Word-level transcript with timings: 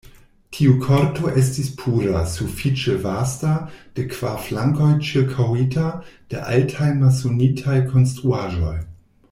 Tiu 0.57 0.69
korto 0.83 1.27
estis 1.41 1.67
pura, 1.81 2.21
sufiĉe 2.31 2.95
vasta, 3.03 3.51
de 3.99 4.05
kvar 4.15 4.41
flankoj 4.47 4.89
ĉirkaŭita 5.11 5.87
de 6.33 6.43
altaj 6.57 6.91
masonitaj 7.05 7.81
konstruaĵoj. 7.93 8.77